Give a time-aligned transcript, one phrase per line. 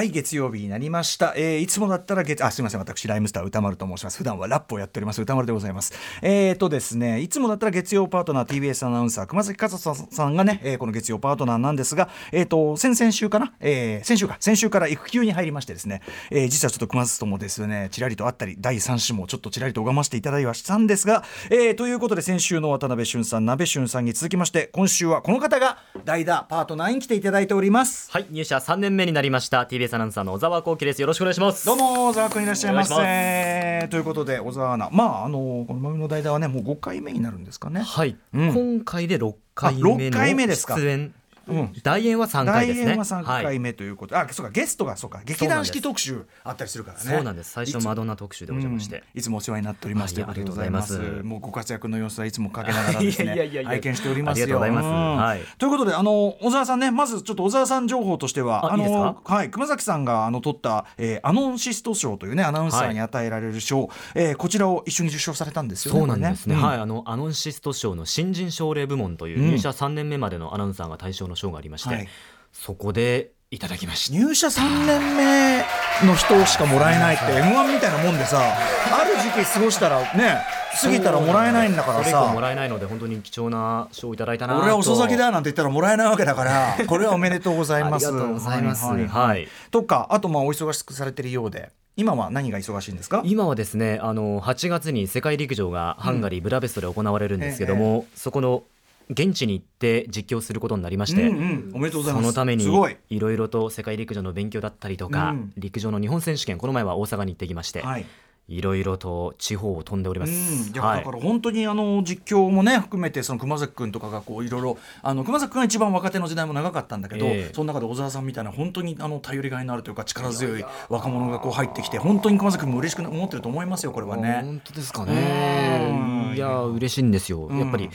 [0.00, 2.80] はい月曜日になりました、えーいつもだったら月あすみません。
[2.80, 4.16] 私ライムスター歌丸と申します。
[4.16, 5.20] 普段はラップをやっております。
[5.20, 5.92] 歌丸でございます。
[6.22, 14.38] えーとですねいつもだったら月曜パートナー TBS アナウンサー熊崎和人さんがね、えーこの月曜パートナーなんですがえーと先々週かな、えー先週か。
[14.40, 25.76] 先週から育休に入りましてですね、えー実はちょっと熊崎ともですねちらりと会ったり第3週もちょっとちらりと拝ませていただいはしたんですが、えーということで先週の渡辺俊さん鍋俊さんに続きまして今週はこの方が
[26.06, 28.10] 代打パートナーに来ていただいております。
[28.10, 29.64] はい、入社3年目になりました。
[29.64, 31.00] TBS アナウンサーの小沢光輝です。
[31.00, 31.66] よろしくお願いします。
[31.66, 41.14] どうも小沢君いらっしゃいませということで小沢アナまああのこの番組の代打はねもう5回目になるんですかねはい、うん今回で6回あ目6回目のですか出演。
[41.50, 41.72] うん。
[41.82, 42.86] 大演は3回ですね。
[42.86, 43.44] 大演は3はい。
[43.44, 45.20] 回目ということ、あそうかゲストがそうか。
[45.24, 47.04] 劇団四季特集あったりするからね。
[47.04, 47.52] そうなんです。
[47.52, 48.96] 最初マドンナ特集でお邪魔して。
[48.96, 49.18] うん。
[49.18, 51.28] いつもお世話になっております、はいということでございますありがとうございます。
[51.28, 54.44] もうご活躍の様子はいつもかけながらですね拝見しておりますよ。
[54.44, 54.86] ありがとうございます。
[54.86, 55.16] ん。
[55.16, 55.40] はい。
[55.58, 59.34] ということであの小沢さんねまずちょっと小沢さん情報としてはあのか？
[59.34, 66.54] はい熊崎さんがあの取った、えーアノンシスト賞というねアナウンサーに与えられる賞、えーこちらを一緒に受賞されたんですよねそうなんですね。
[66.54, 69.50] はい、あのアノンシスト賞の新人奨励部門といううん。
[69.50, 72.08] 入社3年目までのアナウンサーが対象の賞がありまして、はい。
[72.52, 74.18] そこでいただきました。
[74.18, 75.64] 入社3年目
[76.06, 80.38] の人しかもらえないって m 1みたいなもんでさある時期過ごしたらね
[80.80, 84.60] 過ぎたらもらえないんだからそれ以降もさらえないので本当に貴重な賞をいただいたなと。
[84.60, 88.06] 俺は遅咲きだなんて言ったらもらえないわけだから これはおめでとうございます。
[88.06, 88.84] ありがとうございます。
[88.86, 89.48] はいはいはい。
[89.72, 91.70] とかあとまあお忙しくされてるようで。
[91.96, 93.20] 今は何が忙しいんですか？
[93.24, 98.62] 今はですねあの8月に世界陸上がハンガリー・ブダペストで行われるんですけども、そこの
[99.10, 102.22] 現地に行って実況することになりまして、うんうん、おめでとうございます。
[102.22, 103.16] そのためにい。
[103.16, 105.52] いろいろと世界陸上の勉強だったりとか、うん。
[105.56, 108.06] 陸上の日本選手権この前は大阪に行ってきまして、はい。
[108.50, 110.72] いろいろと地方を飛んでおります。
[110.72, 117.54] だから本当にあの実況もね含めてその熊崎君とかがこういろいろあの熊崎君が一番若手の時代も長かったんだけど、ええ。
[117.54, 124.40] その中で小沢さんみたいな本当にあの頼りがいのあるというか力強い若者がこう入ってきて本当に熊崎君も嬉しく思ってると思いますよこれはね。
[124.42, 125.08] 本当ですかうん。
[125.08, 126.32] ね。
[126.34, 127.46] いや嬉しいんですよ。
[127.46, 127.88] うんやっぱり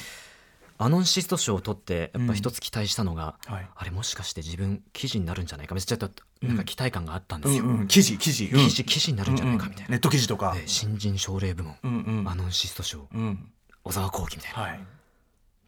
[0.78, 3.68] アノンシスト賞を取ってやっぱ一つ期待したのが、はい。
[3.75, 5.97] あれもしかして自分記事になるんじゃないかめっちゃ
[6.41, 7.63] なんか期待感があったんですよ。
[7.63, 9.90] うんうん、記事記事、うん記事記事になるんじゃないかみたいな。
[9.91, 10.53] ネット記事とか。
[10.53, 12.30] で新人奨励部門、うんうん。
[12.30, 13.08] アノンシスト賞。
[13.13, 13.52] うん。
[13.84, 14.80] 小沢光輝みたいな、はい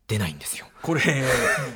[0.08, 0.68] 出ないんですよ。
[0.82, 1.02] これ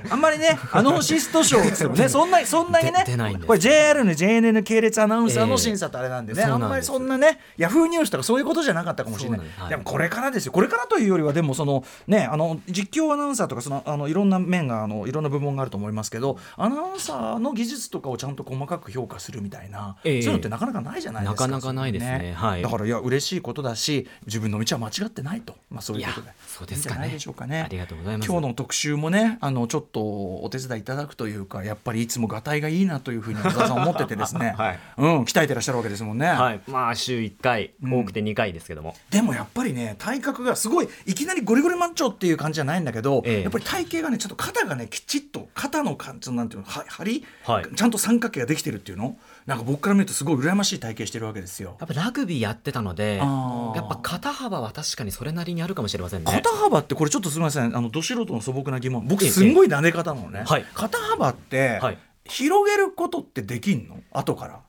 [0.09, 3.03] あんまりねアノンシスト賞ってもねそんなそんなにね
[3.45, 9.39] これ JR の JNN 系列アナウンサーの審査ってあれなんでね、ええそうなんですあんまりそんなねヤフーニュースとかそういうことじゃなかったかもしれない。
[9.41, 9.59] です。
[9.59, 9.69] はい。
[9.69, 10.51] でもこれからですよ。
[10.53, 20.21] これからというよりはでもそのねあの実況アナウンサーとかそのあのいろんな面があのいろんな部門があると思いますけどアナウンサーの技術とかをちゃんと細かく評価するみたいな、ええ。
[20.21, 21.47] そういうのってなかなかないじゃないですか。
[21.47, 22.33] なかなかないですね。
[22.37, 22.61] はい。
[22.61, 26.31] だからいや嬉しいことだし自分の道は間違ってないと、まあ、そういうことで。
[26.47, 27.01] そうですかね。
[27.01, 27.63] いいんじゃないでしょうかね。
[27.63, 34.79] ありがとうございます今日の特集もねあのちょっとお手伝いいただくというかやっぱりいつもがたいがいいなというふうに小沢さん思っててですね、 はい。
[34.97, 37.93] うん、鍛えてらっしゃるわけですもんね、はい、まあ週1回、うん。
[37.99, 38.95] 多くて2回ですけども。
[39.09, 43.41] でもやっぱりね体格がすごいいきなりゴリゴリマッチョっていう感じじゃないんだけど、ええ。
[43.43, 47.65] やっぱり体型がねちょっと肩がねきちっと肩の感じなんていうのは張り、はい。
[47.75, 49.17] ちゃんと三角形ができてるっていうの？
[49.45, 51.75] なんか僕から見るとすごい羨ましい体型してるわけですよ。
[51.79, 56.31] やっぱラグビーやってたので、やっぱ肩幅は確かにそれなりにあるかもしれませんね。
[56.31, 57.75] 肩幅ってこれちょっとすみません。
[57.75, 59.07] あのど素人の素朴な疑問。
[59.07, 60.65] 僕ええすんごい撫で方なのね、はい。
[60.73, 61.97] 肩幅って、はい。
[62.25, 64.01] 広げることってできんの？
[64.11, 64.59] 後から。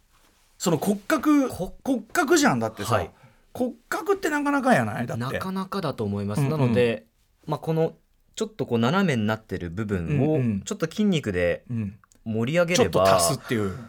[0.59, 3.11] その骨格こ骨格じゃんだってさ、はい。
[3.53, 5.07] 骨格ってなかなかやない？
[5.07, 5.25] だって。
[5.25, 6.41] なかなかだと思います。
[6.41, 6.51] うんうん。
[6.53, 7.07] なので、
[7.47, 7.95] まあ、この
[8.35, 10.61] ちょっとこう斜めになってる部分をうんうん。
[10.63, 13.87] ちょっと筋肉でうん、盛り上げれば、ちょっと足すっていう、うん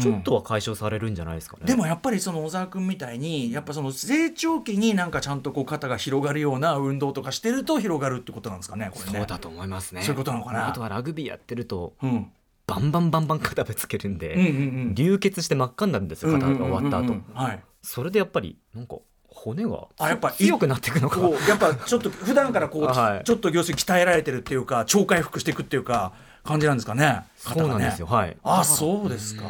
[0.00, 1.62] ちょっとは解消されるんじゃないですかね。
[1.64, 10.02] でもやっぱりその小沢君みたいにやっぱその成長期になんかちゃんとこう肩が広がるような運動とかしてると広がるってことなんですかねこれねそうだと思いますね。
[10.02, 12.30] そういうことなのかなあとはラグビーやってるとうん
[12.66, 14.50] バンバンバンバン肩ぶつけるんで、うんうんう
[14.90, 18.96] ん流血して真っ赤になるんですよ肩が終わった後、うんうんうんうんはいそれでやっぱりなんか
[19.28, 29.44] 骨があやっぱ強くなっていくのかやっぱちょっと普段からこう、はいちょっと要するに鍛えられてるっていうか超回復していくっていうか感じなんですかねそうなんですよ、はいあそうですか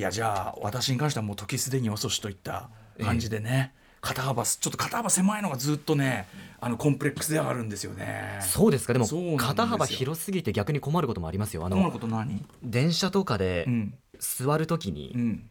[0.00, 2.70] いやじゃあ私に関してはもう時すでに遅しといった
[3.02, 6.26] 感じでね、肩幅ちょっと肩幅狭いのがずっとね
[6.58, 8.38] あのコンプレックスではあるんですよね。
[8.40, 8.94] そうですか？
[8.94, 9.06] でも
[9.36, 11.66] 肩幅広すぎて逆に困ることもありますよ。
[11.66, 12.42] あのこと何？
[12.62, 13.94] 電車とかでうん。
[14.18, 15.50] 座るときに、うん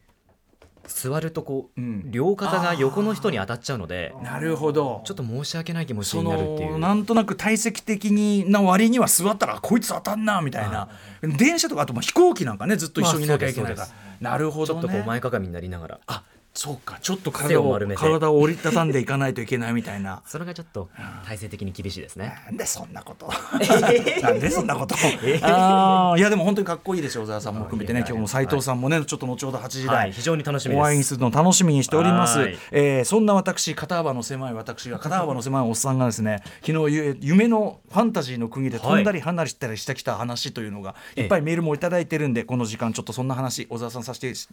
[0.90, 2.12] 座るとこう、うん。
[2.12, 5.02] 両肩が横の人に当たっちゃうのでなるほど。
[5.06, 6.72] ちょっと申し訳ない気持ちそになるっていう。
[6.74, 10.90] のなんとなく体積的にな割には座ったらこいつ当たんなみたいな。
[11.22, 16.00] 電車とかあとまあ飛行機なんかねずっと一緒にいなきゃいけないから、まあなるほど、ね、ちょっとこう前かがみになりながら。
[16.08, 20.22] あそうかちょっと背体を体を折りたたんでいかないといけないみたいな。
[20.28, 20.90] それがちょっと
[21.26, 22.38] 体制的に厳しいですね。
[22.46, 23.32] なんでそんなこと。
[24.22, 24.96] なんでそんなこと。
[25.44, 28.00] あーいやでも本当にかっこいいですよ小沢さんも含めてね。
[28.00, 29.96] 今日も斉藤さんもねちょっと後ほど8時台。
[29.96, 30.12] はい。
[30.12, 32.40] 非常に楽しみお会いするの楽しみにしております。
[32.40, 44.48] はい、えーそんな私肩幅の狭い私が肩幅の狭いおっさんがですね昨日ゆ夢のファンタジーの国で飛んだり離れたりしてきた話というのがいっぱいメールもいただいてるんでこの時間ちょっとそんな話小沢さんさせてさ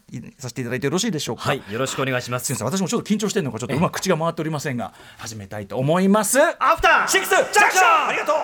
[0.49, 1.43] せていただいてよろしいでしょうか？
[1.43, 2.47] はいよろしくお願いします。
[2.47, 2.79] すみません。
[2.79, 6.41] 私もちょっと緊張してるのかちょっとうまく口が回っておりませんが始めたいと思います。
[6.41, 8.37] アフターシックスジャンクションありがとう。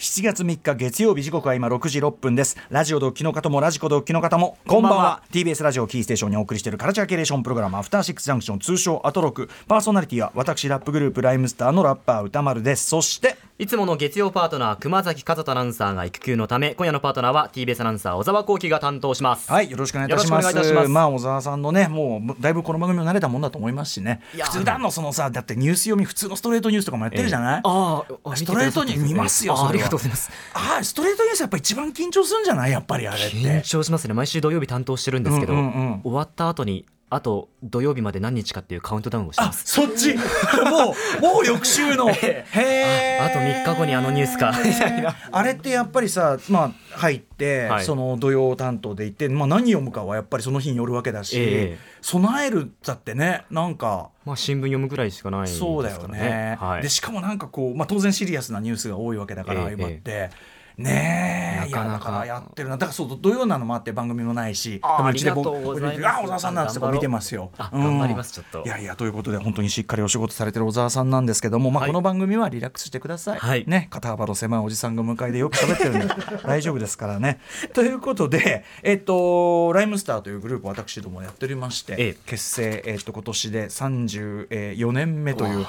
[0.00, 2.56] 7月3日月曜日時刻は今6時6分です。
[2.70, 4.96] ラジオドッキの方もラジコドッキの方もこんばんは。
[4.96, 5.22] こんばんは。
[5.30, 9.50] TBS ラジオキーステーションにお送りしているカルチャーキュレーションプログラムアフターシックスジャンクション通称アトロク。
[9.68, 12.86] パーソナリティは私ラップグループライムスターのラッパー歌丸です。
[12.86, 19.52] そしていつもの月曜パートナー熊崎和人アナウンサーが育休のため今夜のパートナーは TBS アナウンサー小沢光輝が担当します。
[19.52, 20.54] はいよろしくお願いいたします。
[20.54, 20.88] ます。
[20.88, 24.22] まあ小沢さんのねもうだいぶこの番組も慣れたもんだと思いますしね。
[24.50, 30.30] 普段のそのさだってニュース読み普通のストレートニュースとかもやってるじゃない、ああストレートに見ますよありがとうございます。
[30.54, 32.70] ああストレートニュースやっぱ一番緊張するんじゃない？
[32.70, 33.36] やっぱりあれって。
[33.36, 34.14] 緊張しますね。
[34.14, 36.00] 毎週土曜日担当してるんですけど、うんうんうん。
[36.00, 39.64] 終わった後にあと土曜日まで何日かっていうカウントダウンをします。
[39.66, 40.14] そっち。
[40.70, 42.08] もうもう翌週の。
[42.14, 44.52] へえああと3日後にあのニュースか。
[44.64, 47.84] みたいなあれってやっぱりさまあ入って、はい。
[47.84, 51.78] その土曜担当で行って、まあ、何読むかはやっぱりその日によるわけだし、ええ。
[52.00, 54.10] 備えるだってねなんか。
[54.24, 55.76] まあ新聞読むぐらいしかないですからね。
[55.76, 56.58] そうだよね。
[56.60, 56.82] はい。
[56.82, 60.30] でしかもなんかこう、まあ、当然シリアスなニュースが多いわけだから、ええ今って。
[60.82, 62.24] ねえなかなか。
[62.24, 62.76] いやってるな。
[62.76, 64.80] だからそう土曜なのもあって番組もないし。
[64.82, 67.50] あうちで僕あ小沢さんなんですよ見てますよ。
[67.58, 68.62] 頑張りますちょっと。
[68.64, 73.64] いやいやということで本当にしっかりお仕事されてる小沢さんなんですけども、まあ、はいこの番組はリラックスしてください、はい。
[73.66, 77.40] ね肩幅の狭いおじさんが迎えでよく喋ってるんで 大丈夫ですからね。
[77.72, 82.16] ということでえっとライムスターというグループを私どもやっておりまして、ええ。
[82.26, 85.66] 結成、えっと今年で34年目という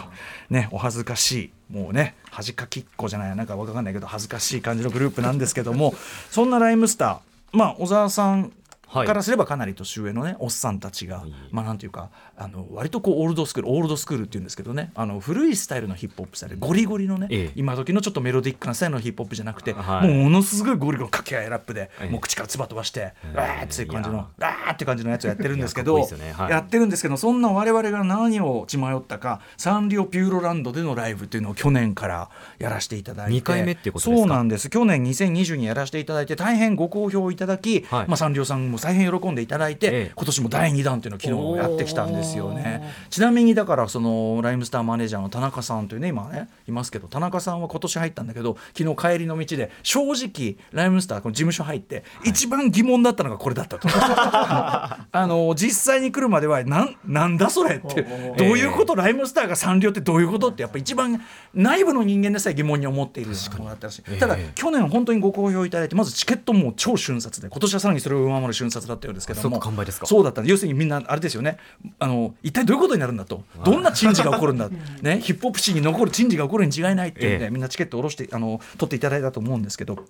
[0.49, 5.93] ねお恥ずかしいもうね恥かきっこじゃないなんか分かんないけど恥ずかしい感じのグループなんですけども
[6.29, 8.51] そんなライムスターまあ小沢さん
[8.93, 17.51] からすればかなり年上のねおっさんたちが、まあなんていうかあの割とこうオールドスクールオールドスクールっていうんですけどねあの古いスタイルのヒップホップスタイルゴリゴリのね、ええ。
[17.55, 20.07] 今時のちょっとメロディックなスタイルのヒップホップじゃなくて、はい。
[20.07, 22.09] もうものすごいゴリゴリの掛け合いラップで、ええ。
[22.09, 23.37] もう口から唾飛ばして、ええ。
[23.37, 26.05] わーっていう感じのいやわーって感じのやつをやってるんですけいどや
[26.35, 32.29] かってるんですけどそんな我々が何を血迷ったかサンリオピューロランドでのライブっていうのを去年から
[32.59, 34.27] やらせていただいて二回目ってことですか？
[34.27, 34.69] そうなんです。
[34.69, 38.07] 去年2020にやらせていただいて大変ご好評いただき、はい。
[38.07, 40.11] まあ、サンリオさんも大変喜んでいただいて、ええ。
[40.15, 42.81] 今年も第2弾っていうのを昨日やってきたんですよね。
[43.07, 53.87] おちなみにだからそのライムスターマネージャーの田中さんというね今ねいますけど田中さんは今年入ったんだけど昨日帰りの道で正直ライムスターこの事務所入って、一番疑問だったのがこれだったと。
[53.91, 58.05] あの実際に来るまではなんなんだそれって
[58.37, 61.21] どういうこと、ライムスターがサンリオってどういうことってやっぱ一番
[61.53, 64.17] 内部の人間でさえ疑問に思っているものだったらしいええ。
[64.17, 69.55] ただ去年本当にご好評いただいてまずチケットも超瞬殺で今年はさらにそれを上回る瞬殺だったようですけども。
[69.57, 70.05] 即完売ですか。
[70.05, 71.57] そうだった要するにみんなあれですよね。
[71.99, 73.43] あの一体どういうことになるんだと。
[73.63, 74.69] どんな珍事が起こるんだ、
[75.01, 77.49] ね、ヒップホップ史に残る珍事が起こるに違いないっていうんで、ええ。
[77.49, 80.05] みんなチケットを下ろしてあの取っていただいたと思うんですけど。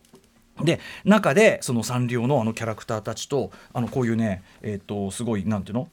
[0.62, 5.84] で中でそのサンリオのあのキャラクターたちとあのこういうねえっ、とすごいなんていうの？
[5.84, 5.88] い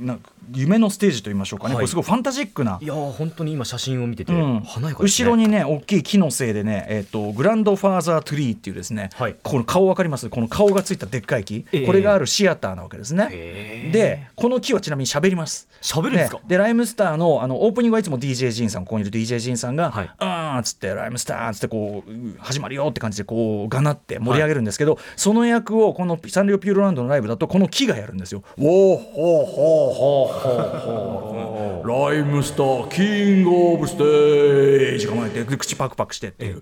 [0.00, 1.76] なんか夢のステージと言いましょうかね、はい。
[1.76, 2.78] これすごいファンタジックな。
[2.80, 4.60] いやー本当に今写真を見ててうん。
[4.60, 5.04] 華やかね。
[5.04, 9.36] 後ろにね大きい木のせいでね、えっとグランドファーザートゥリーっていうですね、はい。
[9.42, 10.28] この顔わかります？
[10.30, 11.86] この顔がついたでっかい木、ええ。
[11.86, 13.28] これがあるシアターなわけですね。
[13.30, 15.68] へーでこの木はちなみに喋ります。
[15.82, 16.38] 喋るんですか？
[16.46, 20.10] ででライムスターのあのオープニングはいつも DJ ジンさんここにいる DJ ジンさんが「はい。
[20.18, 28.42] あーっつって「ライムスター」っつってこうう始まるよって感じでこうがなって盛り上げるんですけど、その役をこのサンリオピューロランドのライブだとこの木がやるんですよ。
[28.56, 33.02] ウォーホーホーホーホーホーライムスターキ
[33.40, 36.60] ングオブステージ構えてで口パクパクしてっていう、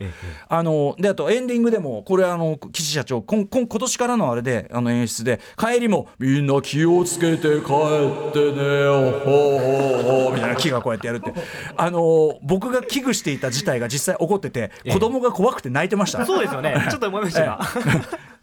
[0.48, 8.78] あのであとエンディングでもこれあの岸社長こんこん今年からのあれであの演出で帰りも「みんな気をつけて帰ってね。
[8.88, 11.32] よほーほーほー」みたいな木がこうやってやるって。
[11.76, 16.24] あの僕が危惧していた事態が実際起こってて子供が怖くて泣いてました。
[16.24, 16.86] そうですよね。
[16.90, 17.44] ちょっと思いました。
[17.44, 17.60] が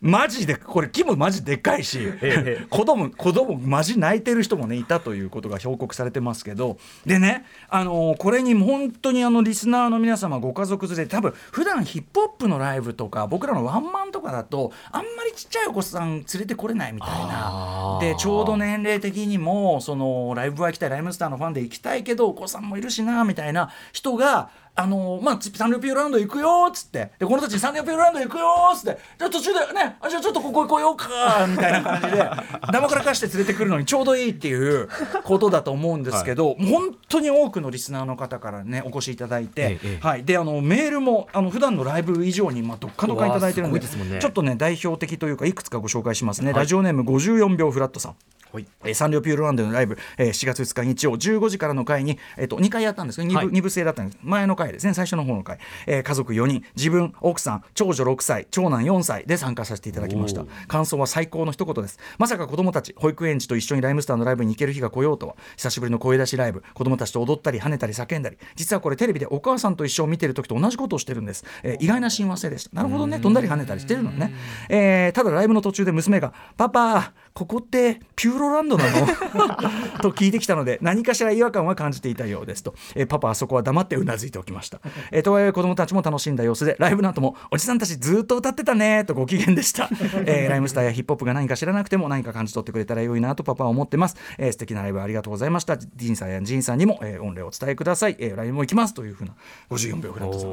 [0.06, 2.68] マジでこれ木もマジでっかいし、ええ。
[2.70, 6.78] 子供子供マジ泣いてる人もねいたということが報告されてますけど。
[7.08, 17.98] でねあのーこれに本当にあのリスナーの皆様ご家族連れ多分普段ヒップホップのライブとか僕らのワンマンとかだとあんまりちっちゃいお子さん連れてこれないみたいな。
[18.00, 27.12] でちょうど年齢的にもそのライブは行きたいライムスターのファンで行きたいけどお子さんもいるしなみたいな人があのまあサンリオピューロランド行くよっつって。
[27.18, 29.00] でこの人たちにサンリオピューロランド行くよっつって。
[29.18, 34.90] じゃあ途中でねあじゃあちょっとここ来ようかみたいな感じでだまくらかして連れてくるのにちょうどいいっていう
[35.24, 40.26] ことだと思うんですけど、はい、本当に多くのリスナーの方からねお越しいただいて、ええ、はい。
[40.26, 43.86] であのメールもあの普段のライブ以上にまあどっかどっかいただいてるんで、ね、
[44.20, 48.16] ちょっとね代表的というかいくつかご紹介しますね、はい、ラジオネーム54秒フラットさん。
[48.56, 53.22] はい、えー、サンリオピューロランドのライブ、えー、4月2日日曜15時からの回に、えーと、2回やったんです。
[53.22, 54.20] けど 2, 部、はい、2部制だったんです。
[54.24, 54.94] 前の回ですね。
[54.94, 56.64] 最初の方の回、えー、家族4人。
[56.76, 58.48] 自分奥さん長女6歳。
[58.52, 59.26] 長男4歳。
[59.26, 60.46] で参加させていただきました。
[60.68, 62.00] 感想は最高の一言です。
[62.18, 65.36] まさか子供たち保育園児と一緒にライムスターのライブに行ける日が来ようとは。
[65.58, 66.64] 久しぶりの声出しライブ。
[66.74, 68.38] 子供たちと踊ったり跳ねたり叫んだり。
[68.56, 72.76] 実はこれテレビでお母さんと一緒を見てる時と同じことをしてるんです、えー、意外な親和性でした。
[72.76, 73.20] なるほどね。
[73.20, 74.34] 飛んだり跳ねたりしてるのね、
[74.70, 79.08] えー、ただライブの途中で娘が「パパここってピューロランドなの？
[80.02, 84.80] と聞いてきたので何かしら違和感は感じていたようですと、えー、パパはそこは黙ってうなずいておきました、
[85.12, 89.90] えー、とはいえ子供たちも楽しんだ様子でライブの後もおじさんたちずっと歌ってたねとご機嫌でした、
[90.26, 95.78] えー、ライムスターやヒップホップが何か知らなくても何か感じ取ってくれたら良いなとパパは思ってます、えー、素敵なライブありがとうございました。
[95.78, 99.34] ジンさんやジンさんにも、えー、御礼をお伝えください、えー、ライブも行きますというふうな
[99.72, 100.52] 54秒フラットさん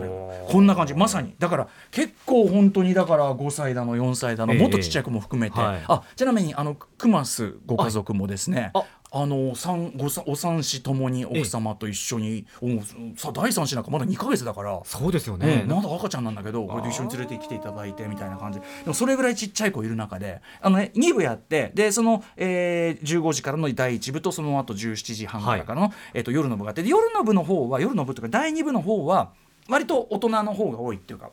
[0.52, 0.94] こんな感じ。
[0.94, 1.34] まさに。
[1.38, 8.72] だから結構本当にだから5歳だの4歳だのもっとちっちゃい子も含めて、はい、あちなみにあのクマスご家族もですね
[9.14, 12.80] あの三ごお三子ともに奥様と一緒に、お
[13.14, 14.80] さ第三子なんかまだ2か月だから。
[14.84, 18.60] そうですよね、うん、まだ赤ちゃんなんだけどこれで一緒に連れてきていただいてみたいな感じ。
[18.60, 29.32] でもそれぐらいちっちゃい子いる中であの、ね、2部やってでその、えー、15時からの第1部とその後17時半からかの、はい、えーと、夜の部があって夜の部の方は夜の部というか第2部の方は
[29.68, 31.30] 割と大人の方が多いっていうか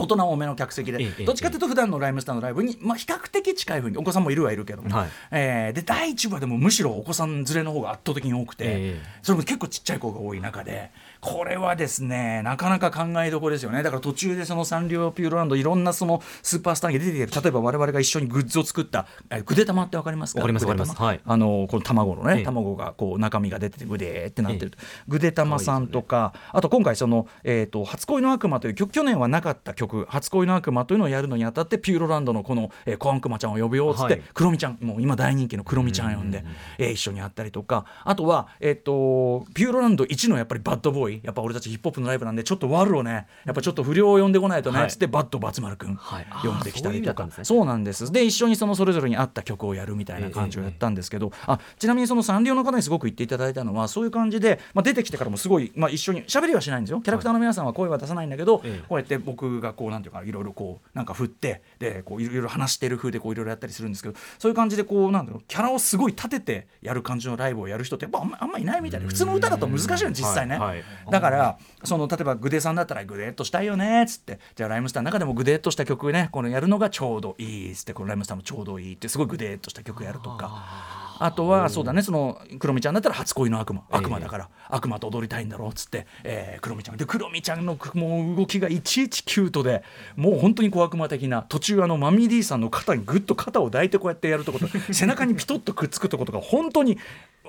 [0.00, 10.90] 大人多めの客席で、どっちかというと普段のライムスターのライブに、まあ、比較的近いふうにお子さんもいるはいるけど、はい、えー、で第1部はでもむしろお子さん連れの方が圧倒的に多くて、えー、それも結構ちっちゃい子が多い中で
[11.24, 13.82] これはですねなかなか考えどころですよね。
[13.82, 19.06] だから途中でそのサンリオピューロランドいろんなそのスーパースターが出てきて例えば我々が一緒にグッズを作った
[19.46, 20.40] ぐで玉ってわかりますか？
[20.40, 36.44] わかりますわかります、はい、あのこの卵のね、ええ、卵がこう中身が出ててぐでーってなってる、え、ぐで玉さんとか、ね、あと今回その、えーと「初恋の悪魔」という曲去年はなかった曲「初恋の悪魔」というのをやるのにあたってピューロランドのこの、えー、コアンクマちゃんを呼ぶよっつって、はい、クロミちゃんもう今大人気のクロミちゃん呼んで、
[36.76, 37.86] えー、一緒にやったりとか。
[38.04, 45.98] あとは、えーと、ピューロランド1のやっぱりバッドボーイやっぱ俺たちヒップホッププのライブなんでちょっとワルをねやっぱちょっと不良を呼んでこないとね、はい、つってバッドバツ丸くん
[46.42, 57.00] 呼んできたりとか、そうなんですで一緒にそのそれぞれに合った曲をやるみたいな感じをやったんですけど、えー、あちなみにそのサンリオの方にすごく言っていただいたのはそういう感じで、まあ、出てきてからもすごい、まあ、一緒に喋りはしないんですよ。
[57.00, 70.74] キャラクターの皆さんは声は出さないんだけど、はい、こうやって僕がこうなんていうかいろいろこうなんか振ってでこういろいろ話してる風でこういろいろやったりするんですけどそういう感じでこうなんだろうキャラをすごい立ててやる感じのライブをやる人ってやっぱあんまあんまいないみたいで普通の歌だと難しいの実際ね、はい。
[70.74, 74.38] はい、だからその例えばグデさんだったらグデッとしたいよねっつって。
[74.54, 77.94] じゃあライムスターの中でもグデッとした曲ねこのやるのがちょうどいいっつって。
[77.94, 81.04] このライムスターもちょうどいいってすごいグデッとした曲やるとか。
[81.20, 83.84] あとはそうだねそのクロミちゃんだったら初恋の悪魔。
[83.90, 86.96] 悪魔だから、悪魔と踊りたいんだろうっつって、えー、クロミちゃん。
[86.96, 89.84] でクロミちゃんのもう動きがいちいちキュートで
[90.16, 94.66] もう本当に小悪魔的な途中あのマミー D さんの肩にぐっと肩を抱いてこうやってやるとこと。
[94.92, 96.98] 背中にピトッとくっつくとことが本当に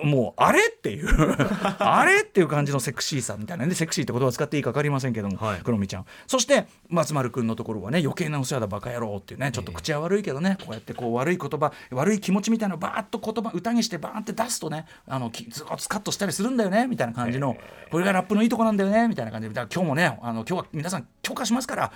[0.02, 1.08] もうあれっていう
[1.78, 6.06] あれっていう感じのセクシーさみたいなでセクシーって言葉を使っていいか分かりませんけども、はい、クロミちゃん。
[6.26, 17.56] そして松丸君のところはね余計なお世話だバカ野郎っていうねちょっと口は悪いけどねこうやってこう悪い言葉悪い気持ちみたいなのをバーッと言葉歌にしてバーンって出すとねあのズコツカッとしたりするんだよねみたいな感じの
[17.90, 21.92] これがラップのいいとこなんだよねみたいな感じで今日もねあの今日は皆さん許可しますから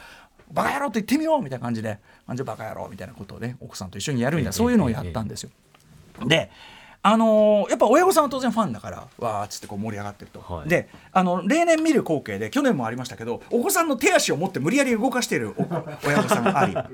[0.50, 5.50] バカ野郎と言ってみようみたいな感じで感じバカ野郎みたいなことをね奥さんと一緒にやるみたいなそういうのをやったんですよ。
[6.26, 6.50] で
[7.02, 15.54] あのー、やっぱ親御さんは当然ファンだからわーっつってこう盛り上がってると、はい、であの例年見る光景で去年もありましたけどお子さんの手足を持って無理やり動かしている
[16.04, 16.76] 親御さんがあり。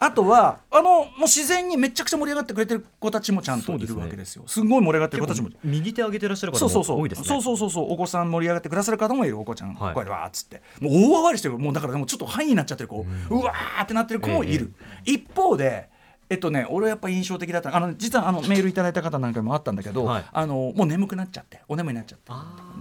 [0.00, 4.44] あとはあのもう自然にめちゃくちゃ盛り上がってくれてる子たちもちゃんといるわけですよ。
[4.46, 5.48] す,、ごい盛り上がってる子たちも。
[5.64, 7.28] 右手上げてらっしゃる方も多いですね。
[7.28, 7.70] そうそうそう。
[7.70, 10.62] そうお子さん盛り上がってくださる方もいるお子ちゃん、はい、こうやってわーっつって。
[10.80, 11.58] もう大上がりしてる。
[11.58, 14.72] もうだからでもちょっと範囲になっちゃってる子、ううわーってなってる子もいる。
[15.04, 15.88] えー、一方で
[16.30, 22.32] えっとね、俺やっぱ印象的だったあの実はあのメールいただいた方なんかもあったんだけど、はい、あのもう眠くなっちゃってお眠りになっちゃって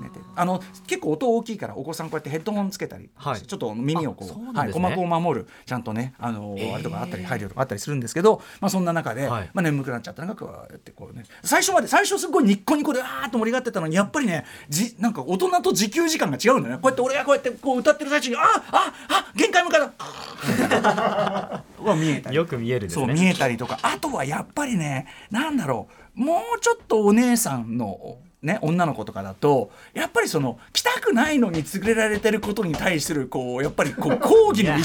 [0.01, 16.82] 寝てあの結構音大きいからお子さんこうやってヘッドホンつけたり、はい、ちょっと耳をこう、ね、はい、鼓膜を守るちゃんとねあの、あれとかあったり配慮とかあったりするんですけど、まあ、そんな中で、はい、まあ、眠くなっちゃったのがこうやってこうね最初まで最初すごいニッコニコでわーっと盛り上がってたのにやっぱりねじなんか大人と自給時間が違うんだよね。
[16.82, 22.36] こうやって俺がこうやってこう歌ってる最中にあああ限界向かだ は見えたり。
[22.36, 23.79] よく見える、ね、そう見えたりとか。
[23.81, 26.19] あとはやっぱりねなんだろう。
[26.19, 34.84] もうちょっとお姉さんのね、女の子とかだとやっぱりその来たくないのに連れられてることに対するこうやっぱりこう 抗議の意思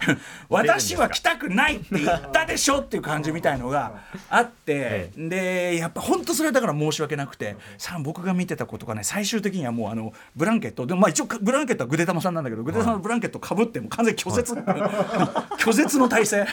[0.48, 3.92] 私は来たくないって言ったでしょっていう感じみたいのが
[4.30, 10.86] あってでやっぱ本当それはだから申し訳なくてさ僕が見てたことがね最終的にはもうあのブランケット。
[10.86, 14.54] でもまあ一応ブランケットはグデタマさんなんだけどグデタマのブランケットかぶっても完全に拒絶
[15.58, 16.46] 拒絶の体勢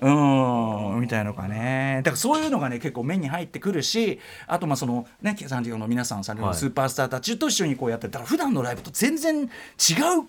[0.00, 2.00] うんみたいなのがね。
[2.04, 9.48] だからそういうのがね結構目に入ってくるしあとまあそのねサンディオの皆さんサンディオのスーパースターたちと一緒にこうやってだから普段のライブと全然違う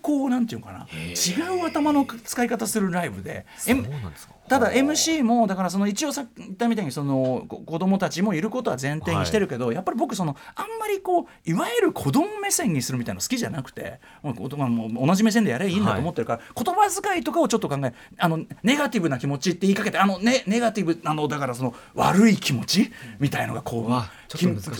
[0.00, 0.86] こうなんていうのかな。
[0.92, 3.46] 違う頭の使い方するライブで。
[3.56, 4.36] そうなんですか。
[4.48, 23.90] ただ MC もだからその一応さっき言ったみたいにそのこ子供たちもいることは前提にしてるけど、やっぱり僕そのあんまりこういわゆる子供目線にするみたいなの好きじゃなくて同じ目線でやればいいんだと思ってるから、言葉遣いとかをちょっと考えあのネガティブな気持ちって言いかけてあの、ね、ネガティブあのだからその悪い気持ちみたいのがこう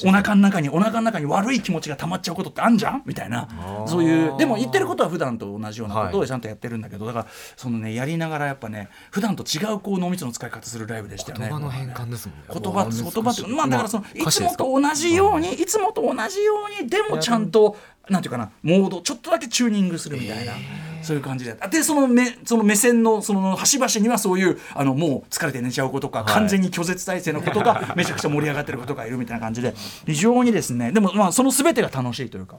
[0.05, 3.03] お腹の中にお腹の中に悪い気持ちが溜まっちゃうことってあんじゃん？
[3.07, 3.49] みたいな。
[3.87, 11.47] そういうでも言ってることは普段と同じようなことをちゃんとやってるんだけど、だからそのねやりながらやっぱね普段と違うこう脳みその使い方するライブでしたよね。
[11.49, 12.45] 言葉の変換ですもんね。
[12.49, 17.77] 言葉言葉ってまあだからそのいつもと同じようにいつもと同じようにでもちゃんと
[18.09, 20.53] なんていうかなモードちょっとだけチューニングするみたいな。
[21.07, 26.35] そういう感じででその目その目線のその端々にはそういうあのもう疲れて寝ちゃう子とか、はい。
[26.35, 32.57] 完全に拒絶体制のことが めちゃくちゃ盛り上がってることがいるみたいな感じで非常にですねでもまあその全てが楽しいというか。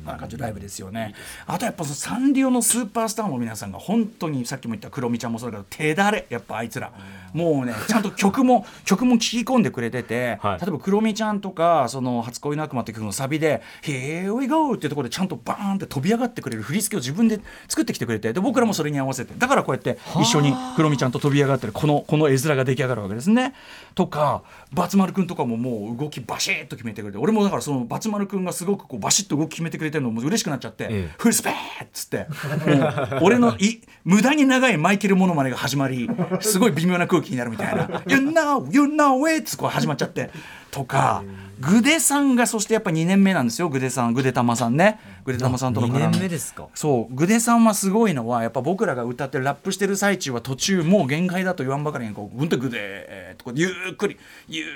[0.05, 1.13] 感じのライブですよね。
[1.45, 6.25] あとやっぱそのサンリオのスーパースターの皆さんが本当にさっきも言ったクロミちゃんもそうだけど手だれ。
[6.29, 6.91] やっぱあいつら。
[7.33, 10.59] もうねちゃんと曲も 曲も聴き込んでくれてて、はい。
[10.59, 19.33] 例えばクロミちゃんとかその初恋の悪魔って曲のサビで「Here we go」っていうところでちゃんとバーンって飛び上がってくれる振り付けを自分で作ってきてくれてで僕らもそれに合わせて。
[19.37, 23.53] だからこうやって一緒にクロミちゃんと飛び上がってるこのこの絵面が出来上がるわけですね。
[23.95, 24.43] とか
[24.73, 27.17] バツ丸くんとかももう動きバシッと決めてくれて。
[27.17, 31.53] 俺もだからそのバツ丸くんがすごくこうバシッと動き決めてくれてるのも嬉しくなっちゃって「ええフルスペー!」
[31.85, 32.27] っつって
[32.75, 36.09] もう俺のい無駄に長いマイケルモノマネが始まり
[36.41, 40.29] すごい微妙な空気になるみたいな「You know you know it」つってこう始まっちゃって
[40.71, 41.23] とか。
[41.61, 46.67] グデさんがそしてやっぱ2年目なんですよグデさんグデタマさんねグデタマさんとの2絡み年目ですか？
[46.73, 54.17] そうグデさんはすごいのはやっぱ僕らが歌ってるラップしてる最中は途中もう限界だと言わんばかりにこうほんとグデえーっとこうゆっくり
[54.49, 54.67] ゆっ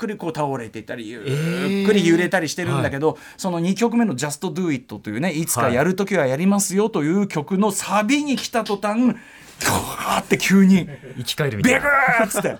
[0.00, 5.46] くりこう倒れていったりゆっくり揺れたりしてるんだけど、その2曲目の「Just Do It」というねい。
[5.50, 11.80] つかやる時はやりますよという曲のサビに来た途端ガーって急に生き返るみたビいな。
[11.80, 12.56] クーっつって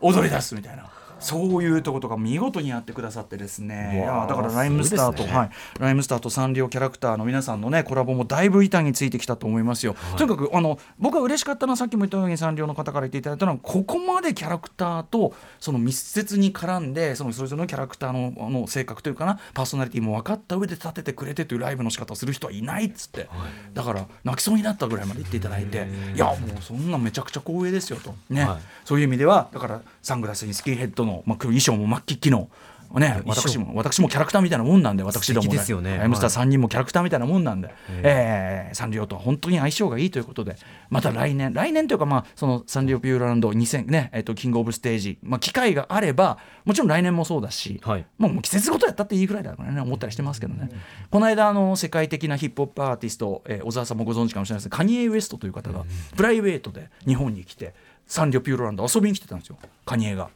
[0.00, 0.88] 踊り出すみたいな。
[1.20, 4.04] そういうとことか見事にやってくださってですね。
[4.28, 5.32] だからライムスターと、ね。
[5.32, 23.28] はい、ライムスターとサンリオキャラクターの皆さんのねコラボもだいぶ板についてきたと思いますよ、とにかくあの僕は嬉しかったのはさっきも言ったようにサンリオの方から言っていただいたのはここまでキャラクターとその密接に絡んでそのそれぞれのキャラクターのあの性格というかなパーソナリティも分かった上で立ててくれてというライブの仕方をする人はいないっつって、
[23.74, 28.14] だから泣きそうになったぐらいまで言っていただいていやもうそんなめちゃくちゃ光栄ですよと。
[28.28, 28.58] ね、はい。
[28.84, 32.50] そういう意味ではだからサングラスにスキンヘッドの、まあ、衣装もマッキッキの。
[32.98, 35.96] ね、私も私もキャラクターみたいなもんなんで私ども素敵ですよね。
[35.96, 40.56] ライムスター3人もキャラクターみたいなもんなんで、ええーサンリオとは本当に相性がいいということで。
[40.90, 41.52] また来年。
[41.52, 45.18] 来年というかまあそのサンリオピューロランド2000ねえっ、とキングオブステージ。
[45.22, 48.06] まあ機会があればもちろん来年もそうだし、はい。
[48.18, 50.68] まあもう季節ごとやったっていいぐらいだからね思ったりしてますけどね、
[51.10, 53.98] この間あの世界的なヒップホップアーティスト、えー小沢さん。
[53.98, 55.84] もご存知かもしれないですけどカニエ・ウエストという方が
[56.16, 57.74] プライベートで日本に来て
[58.10, 59.56] サンリオピューロランド遊びに来てたんですよ。
[59.86, 60.30] カニエが。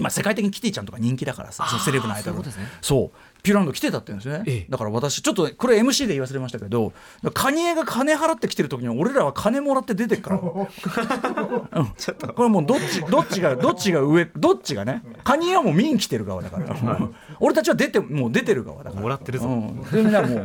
[0.00, 2.68] まあ、世界的にキティちゃんとか人気だからさセレブなアイドルそうね。
[2.82, 3.10] そう
[3.42, 4.70] ピューランド来てたって言うんですね、ええ。
[4.70, 6.92] だから私ちょっとこれ MC で言わせれましたけど
[7.34, 11.86] カニエが金払ってきてる時に俺らは金もらって出てっから、 うん、
[12.34, 16.98] これもうどっちどっちがどっちが上どっちがねカニエはもう見に来てる側だから、
[17.38, 19.02] 俺たちは出てもう出てる側だから。
[19.02, 19.46] もらってるぞ。
[19.46, 20.42] うん、でね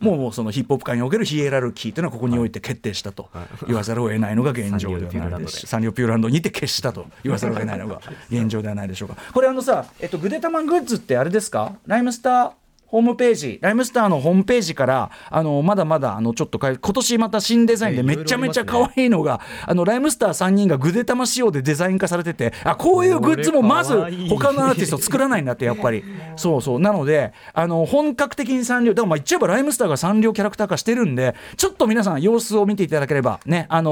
[0.00, 3.28] もうもうもうそのヒップホップ界におけるヒエラルキーというのはここにおいて決定したと。
[3.66, 9.16] 言わざるを得ないのが現状ではないでしょうサンリオピューランドにて決したと言わざるを得ないのが現状ではないでしょうか。
[9.32, 11.74] これあのさ、えっと、グデタマングッズってあれですか？
[11.86, 12.35] ライムスター
[12.86, 23.94] ホームページライムスターのホームページからあのまだまだあのちょっと今年また新デザインでえめちゃめちゃ可愛いのがあのライムスター3人がグデタマ仕様でデザイン化されててあこういうグッズもまず
[24.28, 26.04] 他のアーティスト作らないんだってやっぱり。
[26.36, 26.80] そうそう。
[26.80, 33.90] なのであの本格的にサンリオだからまあ言っちゃえばライムスターがサンリオキャラクター化してるんでちょっと皆さん様子を見ていただければねあの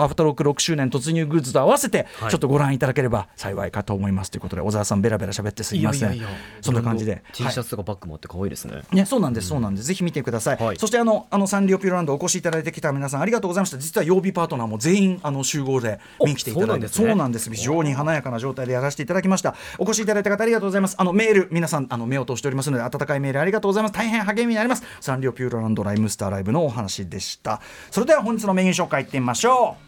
[0.00, 2.30] ーアフターロック6周年突入グッズと合わせてはい。
[2.30, 6.08] ちょっとご覧いただければ幸いかと思いますということで小沢さんベラベラ喋ってすみません。
[6.08, 6.38] いやいやいや。
[6.60, 7.22] そんな感じで。
[7.32, 10.56] T シャツとかバッグクもあって可愛いですねね、そうなんです、そうなんです、ぜひ見てください。
[10.56, 13.78] はいそしてあの、あのサンリオピューロランドお越しいただいてきた皆さん、ありがとうございました。
[13.78, 17.56] 実は曜日パートナーも全員あの集合で見に来ていただいて、そうなんですねそうなんです。
[17.56, 19.54] 非常に華やかな状態でやらせていただきました。
[19.78, 20.96] お越しいただいた方ありがとうございます。
[20.98, 23.94] あのメール皆さんあの目を通しておりますので、温かいメールありがとうございます。
[23.94, 24.84] 大変励みになります。
[25.00, 27.60] サンリオピューロランドライムスターライブのお話でした。
[27.90, 29.86] それでは本日のメニュー紹介いってみましょう。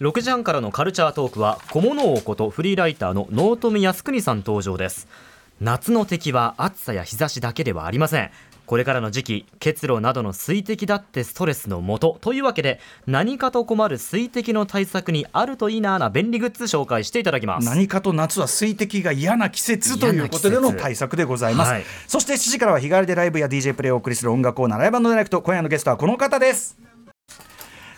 [0.00, 5.06] 6時半からのカルチャートークは小物王ことフリーライターの納富靖国さん登場です
[5.60, 8.30] 夏の敵は暑さや日差しだけではありません。
[8.64, 17.66] これからの時期結露などの水滴だってストレスのもとというわけで何かと困る水滴の対策にあるといいなな便利グッズ紹介していただきます。
[17.66, 21.84] 何かと夏は水滴が嫌な季節ということでの対策でございます、はい。
[22.06, 25.42] そして7時からは日替わりでライブや DJ プレイをお送りする音楽コーナーライブディレクト。
[25.42, 26.89] 今夜のゲストはこの方です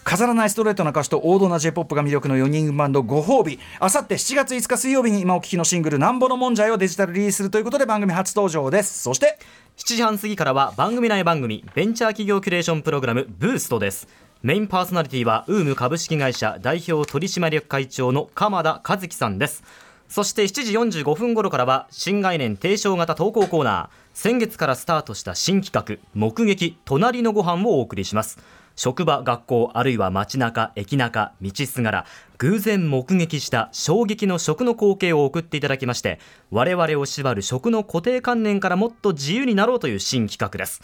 [0.05, 3.59] 飾らないストレートな歌詞と王道な J-POP が魅力の4人バンドご褒美。
[3.79, 9.03] あさって7月5日水曜日に今お聴きのシングル「なんぼのもんじゃい」をデジタルリリースするということで番組初登場です。
[9.03, 9.38] そして
[9.77, 14.09] 7時半過ぎからは番組内番組ベンチャー企業キュレーションプログラムブーストです。
[14.43, 19.62] メインパーソナリティはウーム株式会社代表取締役会長の鎌田和樹さんです。
[20.09, 23.88] そして7時45分頃からは新概念提唱型投稿コーナー。
[24.15, 28.38] 先月からスタートした新企画目撃隣のご飯をお送りします。
[28.77, 32.07] 職場学校あるいは街中駅中道すがら
[32.39, 36.19] 偶然目撃した衝撃の食の光景を送っていただきまして
[36.51, 40.83] 我々を縛る食の固定観念からもっと自由になろうという新企画です。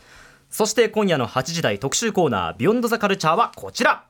[0.51, 4.05] そして今夜の8時台特集コーナービヨンドザカルチャーはこちら。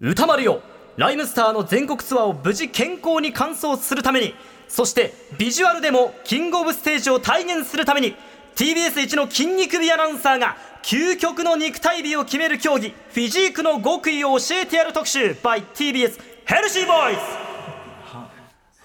[0.00, 0.60] 歌丸よ
[0.96, 4.34] ライムスターの全国ツアーを無事健康に完走するために
[4.68, 8.14] そしてビジュアルでもキングオブステージを体現するために
[8.56, 17.20] TBS 一の筋肉美アナウンサーが究極の肉体美を決める競技フィジークの極意を教えてやる特集 by TBS ヘルシーボーイズ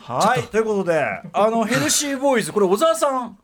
[0.04, 0.44] はい。
[0.44, 3.38] ということであのヘルシーボーイズこれ小沢さん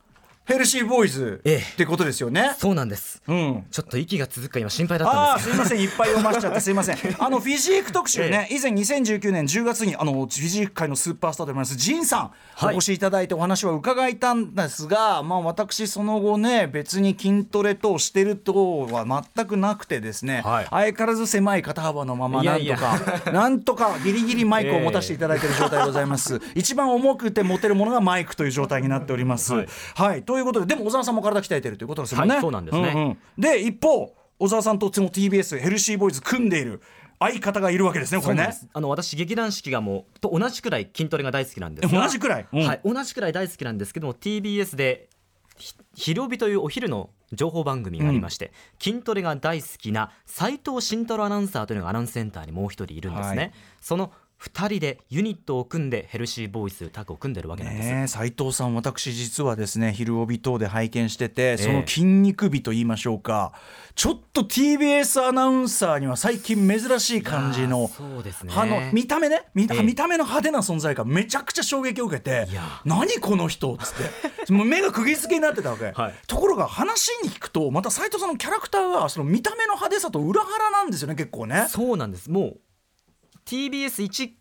[0.47, 1.57] ヘルシーボーイズええ。
[1.57, 3.21] ってことですよね、そうなんです。
[3.27, 3.65] うん。
[3.69, 5.81] ちょっと息が続くか今心配だったああんですすいません。
[5.81, 6.97] いっぱい読ましちゃってすいません。
[7.19, 12.75] あのフィジーク特集ね、以前2019年10月にあのフィジーク界のスーパースターとなりますジンさん、はい。
[12.75, 19.05] お越しいただいてお話は伺いたんですがまあ私その後ね別に筋トレ等してるとは
[19.35, 20.67] 全くなくてですね、はい。
[20.69, 22.99] 相変わらず狭い肩幅のままなんとか
[23.33, 29.53] なんとかギリギリマイクを持たせていただいている状態でございます、一番重くて持てるものがマイクという状態になっております。
[29.53, 32.93] ははいい、ということででも小沢さんも体鍛えてるということですもんね、はいそうなんですね。
[32.93, 33.17] んうん。
[33.37, 36.81] で一方小沢さんとその TBS ヘルシーボーイズ組んでいる
[37.19, 38.49] 相方がいるわけですねこれね。
[38.73, 42.03] あの私劇団四季がもうと同じくらい筋トレが大好きなんですえが。
[42.03, 42.47] 同じくらい？
[42.53, 42.67] うん。
[42.67, 45.09] はい同じくらい大好きなんですけども TBS で
[45.57, 53.51] ひ昼帯というお昼の情報番組がありまして、筋トレが大好きな斉藤慎太郎アナウンサーというのがアナウンスセンターにもう一人いるんですね、はい。
[53.81, 63.53] その2人でユニットを組んでヘルシーボーイズというタッグを組んでるわけなんです、ねえ斉藤さん私実はですね昼帯等で拝見しててえその筋肉美と言いましょうか、
[63.95, 68.53] ちょっと TBS アナウンサーには最近珍しい感じのそうですね。
[68.55, 69.83] あの見た目ね見,、ええ。
[69.83, 72.61] 見た目の派手な存在感めちゃくちゃ衝撃を受けていや。
[72.85, 74.53] 何この人っつって。
[74.53, 76.13] もう目が釘付けになってたわけ、はい。
[76.27, 81.65] ところが話に聞くとまた斉藤さんのキャラクターがその見た目の派手さと裏腹なんですよね結構ね。
[81.69, 82.29] そうなんです。
[82.29, 82.59] もう
[83.47, 84.31] TBS1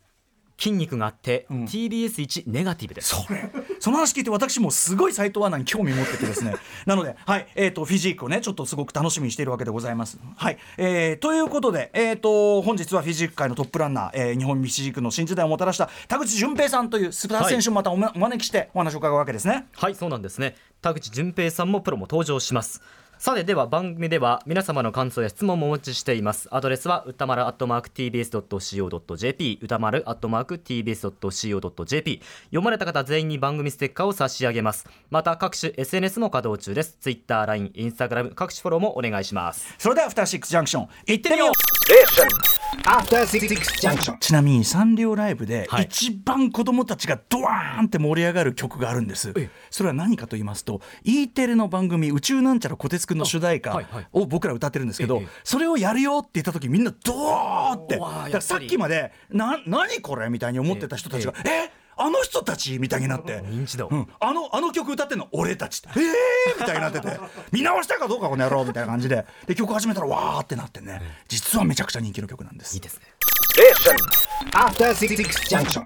[0.59, 1.64] 筋肉があって、うん。
[1.64, 3.14] TBS1 ネガティブです。
[3.14, 6.55] それその話聞いて私もすごい斉藤アナに興味持っててですね。
[6.87, 10.19] なので、はいえー、とフィジークをねちょっとすごく楽しみにしているわけでございます。
[10.37, 19.66] はいえーということで、えー、と本日はフィジーク界のトップランナー、えー日本フィジークの新時代をもたらした田口淳平さんというスター選手をまたお,、お招きしてお話を伺うわけですね。
[19.77, 20.57] はいそうなんですね。
[20.81, 22.81] 田口淳平さんもプロも登場します
[23.19, 26.49] さてでは番組では皆様の感想や質問もお持ちしています。
[26.51, 34.87] アドレスは歌丸アットマーク TBS.CO.JP 歌丸アットマーク TBS.CO.JP 読まれた方全員に番組ステッカーを差し上げます。
[35.09, 36.99] また各種 SNS も稼働中です。
[37.01, 39.75] Twitter、LINE、Instagram 各種フォローもお願いします。
[39.79, 41.66] それではアフターシックスジャンクション行ってみよう。
[44.21, 45.85] ちなみにサンリオライブではい。
[45.85, 49.33] 一番子供たちがドワーンって盛り上がる曲があるんです、
[49.71, 54.07] それは何かと言いますと E テレの番組「宇宙なんちゃらこてつくん」の主題歌はいはい。
[54.13, 58.41] を僕ら歌ってるんですけど、ええそれをやるよって言った時みんなドーって。
[58.41, 63.41] さっきまで「な何これ?」みたいに思ってた人たちが「えあの人たち?」みたいになって。
[63.47, 67.19] 認知度、うん、あのあの曲歌ってんの俺たちってえー みたいになってて
[67.53, 73.03] 見直したかどうかこの野郎みたいな感じでで曲始めたらわーってなってね実はめちゃくちゃ人気の曲なんですいいですね
[74.53, 75.17] After Six
[75.49, 75.85] Junction.